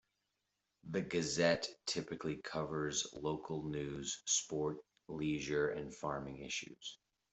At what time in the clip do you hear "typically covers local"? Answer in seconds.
1.85-3.69